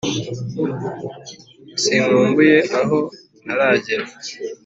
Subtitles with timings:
[1.81, 2.97] sinkumbuye aho
[3.43, 4.05] ntaragera